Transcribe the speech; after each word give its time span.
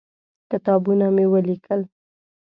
کتابونه 0.51 1.07
مې 1.15 1.25
ولیکل. 1.33 1.81